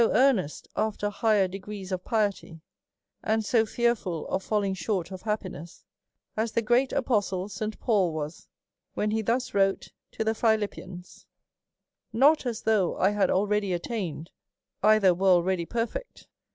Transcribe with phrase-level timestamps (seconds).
[0.01, 2.59] 25 earnest after higher degrees of piety,
[3.23, 5.85] and so fearful of falling short of happiness,
[6.35, 7.79] as the great Apostle St.
[7.79, 8.47] Paul was,
[8.95, 11.27] when he thus wrote to the Philippians:"
[12.23, 14.31] Not as though I had already attained,
[14.81, 16.27] either were already perfect.